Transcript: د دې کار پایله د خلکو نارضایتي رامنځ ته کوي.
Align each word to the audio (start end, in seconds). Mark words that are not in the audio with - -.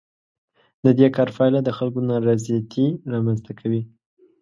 د 0.83 0.85
دې 0.99 1.07
کار 1.15 1.29
پایله 1.37 1.59
د 1.63 1.69
خلکو 1.77 1.99
نارضایتي 2.09 2.85
رامنځ 3.11 3.39
ته 3.45 3.51
کوي. 3.59 3.81